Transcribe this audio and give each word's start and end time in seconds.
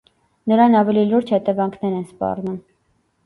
Նրան 0.51 0.77
ավելի 0.79 1.03
լուրջ 1.11 1.29
հետևանքներ 1.35 1.93
են 1.99 2.09
սպառնում։ 2.13 2.59